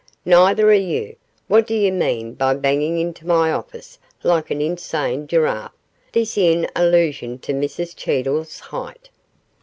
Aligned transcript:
'Neither 0.25 0.67
are 0.67 0.73
you. 0.73 1.15
What 1.47 1.67
do 1.67 1.75
you 1.75 1.91
mean 1.91 2.33
by 2.33 2.55
banging 2.55 2.97
into 2.97 3.27
my 3.27 3.51
office 3.51 3.99
like 4.23 4.49
an 4.49 4.59
insane 4.59 5.27
giraffe?' 5.27 5.75
this 6.11 6.39
in 6.39 6.67
allusion 6.75 7.37
to 7.37 7.53
Mrs 7.53 7.95
Cheedle's 7.95 8.59
height. 8.59 9.11